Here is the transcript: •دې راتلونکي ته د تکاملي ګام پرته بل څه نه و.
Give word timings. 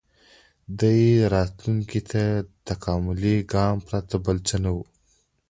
•دې 0.79 0.97
راتلونکي 1.33 2.01
ته 2.09 2.23
د 2.43 2.47
تکاملي 2.69 3.35
ګام 3.53 3.75
پرته 3.87 4.15
بل 4.25 4.37
څه 4.47 4.55
نه 4.63 4.71
و. 4.75 4.77